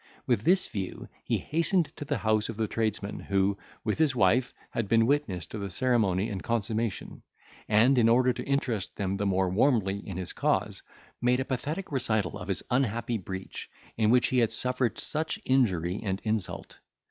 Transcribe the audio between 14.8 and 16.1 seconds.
such injury